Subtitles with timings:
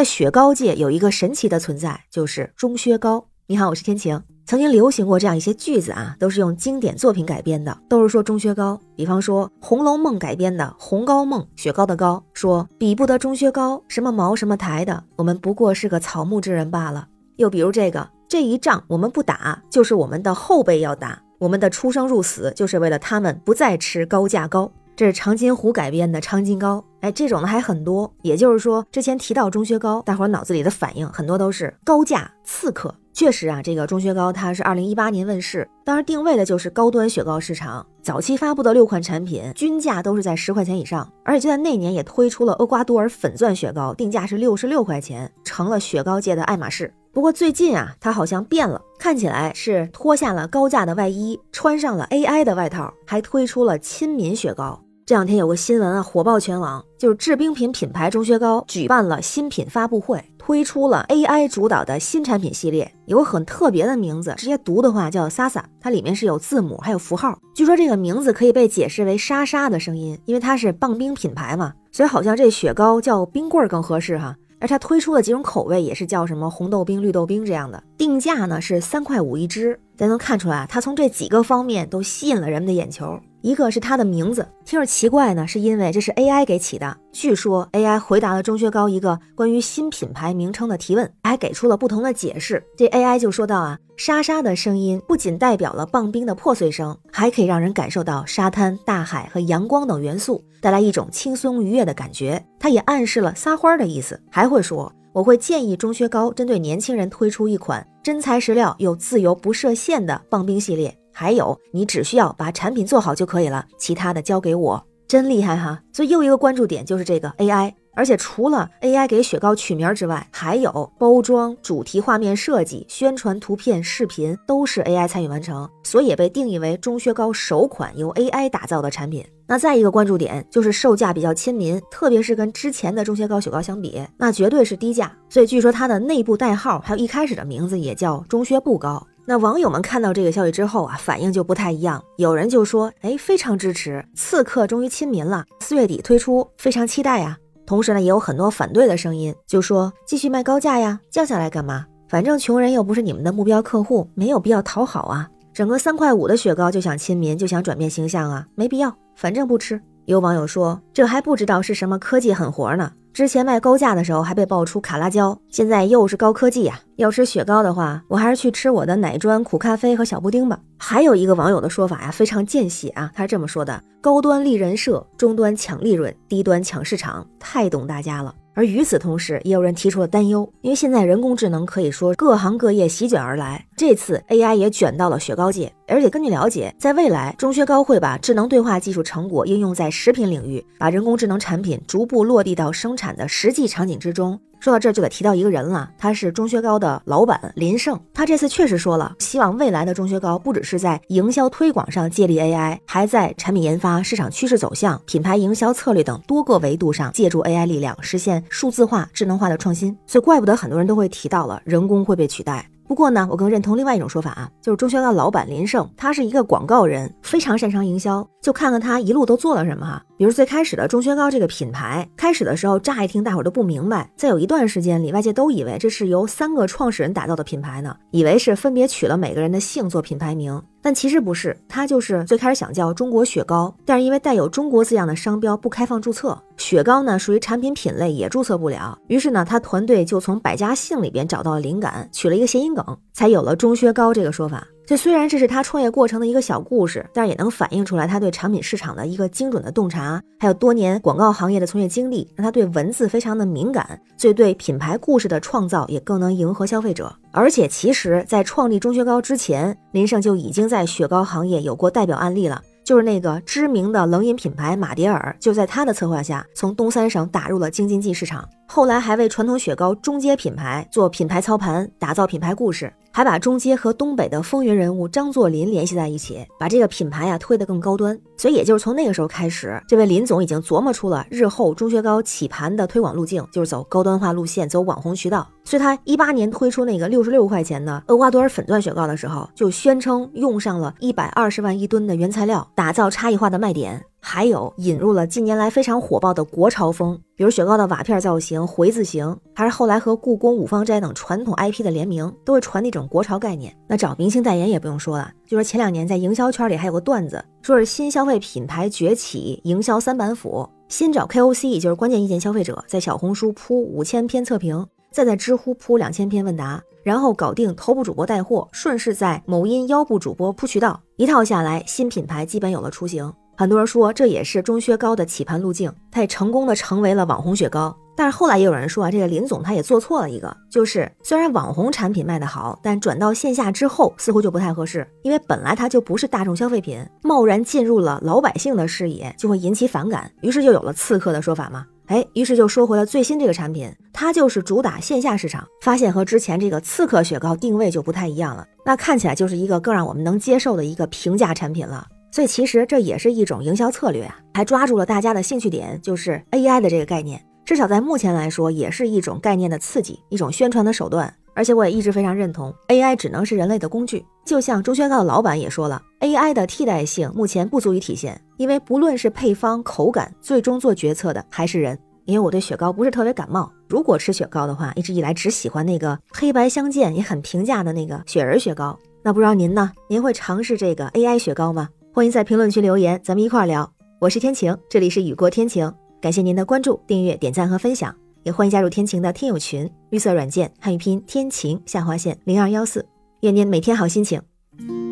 [0.00, 3.22] 在雪糕界有一个神奇的存在，就是钟薛高。
[3.48, 4.18] 你好，我是天晴。
[4.46, 8.80] 曾经流行过这样一些句子啊，都是用经典作品改编的，都是说钟薛高。
[8.96, 17.06] 比方说《红楼梦》改编的《红高梦》，雪糕的糕说比不得钟薛高，什么茅什么台的，我们不过是个草木之人罢了。
[17.36, 24.72] 又比如这个这一仗我们不打，就是我们的后辈要打，我们的出生入死就是为了他们不再吃高价糕。
[25.00, 28.12] 这是长津湖改编的《长津糕》，哎，这种的还很多。
[28.20, 32.94] 也就是说，之前提到钟薛高，大伙脑子里的反应很多都是高价刺客。
[33.14, 37.86] 确实啊，这个钟薛高它是二零一八年问世，当时定位的就是高端雪糕市场。
[38.02, 46.92] 早期发布的六款产品均价都是在十块钱以上，而且就在那年也推出了厄瓜多尔粉钻雪糕，定价是六十六块钱，成了雪糕界的爱马仕。
[47.10, 54.78] 不过最近啊，它好像变了，看起来是脱下了高价的外衣，穿上了 AI 的外套，还推出了亲民雪糕。
[55.10, 74.36] 这两天有个新闻啊，火爆全网，就是制冰品品牌钟薛高举办了新品发布会，推出了 AI 主导的新产品系列，有个很特别的名字，直接读的话叫 Sasa，它里面是有字母还有符号，据说这个名字可以被解释为沙沙的声音，因为它是棒冰品牌嘛，所以好像这雪糕叫冰棍更合适哈。
[74.60, 83.18] 而它推出的几种口味也是叫什么红豆冰、绿豆冰这样的，定价呢是三块五一支，咱能看出来，它从这几个方面都吸引了人们的眼球。
[83.42, 86.96] 一个是它的名字，听着奇怪呢，是因为这是 AI 给起的。
[87.12, 92.62] 据说 AI 回答了钟薛高一个关于新品牌名称的提问，还给出了不同的解释。
[92.76, 102.44] 这 AI 就说到啊，沙沙的声音不仅代表了棒冰的破碎声，还可以让人感受到沙滩、大海和阳光等元素，带来一种轻松愉悦的感觉。
[102.58, 110.96] 它也暗示了撒欢的意思，还会说我会建议钟薛高针对年轻人推出一款真材实料又自由不设限的棒冰系列。
[111.20, 115.78] 还有，你只需要把产品做好就可以了，其他的交给我，真厉害哈！
[115.92, 129.22] 所以又一个关注点就是这个 AI，而且除了 AI 给雪糕取名之外，还有包装、主题、画面设计、宣传图片、视频都是 AI 参与完成，所以也被定义为钟薛高首款由 AI 打造的产品。
[129.46, 135.14] 那再一个关注点就是售价比较亲民，特别是跟之前的钟薛高雪糕相比，那绝对是低价。
[135.28, 139.06] 所以据说它的内部代号还有一开始的名字也叫钟薛不高。
[139.30, 142.02] 那网友们看到这个消息之后啊，反应就不太一样。
[142.16, 151.86] 有人就说：“哎，非常支持，刺客终于亲民了，四月底推出，非常期待呀。”同时呢，也有很多反对的声音，就说：“继续卖高价呀，降下来干嘛？
[152.08, 155.28] 反正穷人又不是你们的目标客户，没有必要讨好啊。
[155.54, 159.80] 整个三块五的雪糕就想亲民，就想转变形象啊，没必要，反正不吃。”
[160.10, 166.80] 有网友说：“这还不知道是什么科技狠活呢。”之前卖高价的时候还被爆出卡拉胶，现在又是高科技呀！
[166.96, 170.58] 要吃雪糕的话，我还是去吃我的奶砖、苦咖啡和小布丁吧。
[170.78, 178.34] 还有一个网友的说法呀，非常见血啊，他是这么说的：高端立人设，中端抢利润，低端抢市场，太懂大家了。
[178.52, 185.72] 而与此同时，也有人提出了担忧，因为现在人工智能可以说各行各业席卷而来，这次 AI 也卷到了雪糕界。
[185.88, 194.38] 而且根据了解，在未来，钟薛高会把智能对话技术成果应用在食品领域，把人工智能产品逐步落地到生产的实际场景之中。
[194.58, 197.98] 说到这儿就得提到一个人了，他是钟薛高的老板林胜。
[198.12, 209.96] 他这次确实说了，希望未来的钟薛高不只是在营销推广上借力 AI，还在产品研发、市场趋势走向、品牌营销策略等多个维度上借助 AI 力量，实现数字化、智能化的创新。
[210.06, 212.68] 所以怪不得很多人都会提到了人工会被取代。
[212.90, 218.28] 不过呢，我更认同另外一种说法啊，就是钟薛高老板林胜，他是一个广告人，非常擅长营销。
[218.42, 230.62] 就看看他一路都做了什么哈，比如最开始的钟薛高这个品牌，开始的时候乍一听大伙都不明白，在有一段时间里，外界都以为这是由三个创始人打造的品牌呢，以为是分别取了每个人的姓做品牌名。
[230.82, 238.98] 但其实不是，他就是最开始想叫中国雪糕，但是因为带有中国字样的商标不开放注册，雪糕呢属于产品品类也注册不了。
[239.08, 244.66] 于是呢，他团队就从百家姓里边找到了灵感，取了一个谐音梗，才有了钟薛高这个说法。
[244.90, 257.14] 这虽然这是他创业过程的一个小故事，但也能反映出来他对产品市场的一个精准的洞察，还有多年广告行业的从业经历，让他对文字非常的敏感，所以对品牌故事的创造也更能迎合消费者。
[257.30, 268.44] 而且，其实，在创立钟薛高之前，林胜就已经在雪糕行业有过代表案例了，就是那个知名的冷饮品牌马迭尔，就在他的策划下，从东三省打入了京津冀市场。
[268.66, 278.18] 后来还为传统雪糕中阶品牌做品牌操盘，打造品牌故事，还把中街和东北的风云人物张作霖联系在一起，把这个品牌呀推得更高端。
[278.36, 285.46] 所以也就是从那个时候开始，这位林总已经琢磨出了日后钟薛高起盘的推广路径，就是走高端化路线，走网红渠道。
[285.64, 294.02] 所以他一八年推出那个六十六块钱的厄瓜多尔粉钻雪糕的时候，就宣称用上了一百二十万一吨的原材料，打造差异化的卖点。
[294.20, 303.74] 还有引入了近年来非常火爆的国潮风，比如雪糕的瓦片造型、回字形，还是后来和故宫、五芳斋等传统 IP 的联名，都会传那种国潮概念。
[303.88, 316.82] 那找明星代言也不用说了，就说前两年在营销圈里还有个段子，说是新消费品牌崛起，营销三板斧，先找 KOC，也就是关键意见消费者，在小红书铺五千篇测评，再在知乎铺两千篇问答。
[317.02, 323.32] 然后搞定头部主播带货，顺势在某音腰部主播铺渠道，一套下来，新品牌基本有了雏形。
[323.60, 327.94] 很多人说这也是钟薛高的起盘路径，他也成功的成为了网红雪糕。
[328.16, 341.84] 但是后来也有人说啊，这个林总他也做错了一个，就是虽然网红产品卖得好，但转到线下之后似乎就不太合适，因为本来它就不是大众消费品，贸然进入了老百姓的视野，就会引起反感，于是就有了刺客的说法嘛。
[342.06, 348.64] 哎，于是就说回了最新这个产品，它就是主打线下市场，发现和之前这个刺客雪糕定位就不太一样了。
[348.86, 352.06] 那看起来就是一个更让我们能接受的一个平价产品了。
[352.30, 361.34] 所以其实这也是一种营销策略啊，还抓住了大家的兴趣点，就是 AI 的这个概念，至少在目前来说，也是一种概念的刺激，一种宣传的手段。
[361.52, 364.24] 而且我也一直非常认同，AI 只能是人类的工具。
[364.44, 371.98] 就像钟薛高的老板也说了，AI 的替代性目前不足以体现，因为不论是配方、口感，最终做决策的还是人。
[372.24, 378.96] 因为我对雪糕不是特别感冒，如果吃雪糕的话，一直以来只喜欢那个黑白相间也很平价的那个雪人雪糕。
[379.22, 379.90] 那不知道您呢？
[380.08, 381.88] 您会尝试这个 AI 雪糕吗？
[382.12, 383.88] 欢迎在评论区留言，咱们一块儿聊。
[384.18, 388.12] 我是天晴，这里是雨过天晴，感谢您的关注、订阅、点赞和分享。
[388.42, 393.06] 也欢迎加入天晴的听友群，绿色软件汉语拼天晴下划线零二幺四，
[393.42, 394.42] 愿您每天好心情，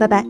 [0.00, 0.26] 拜拜。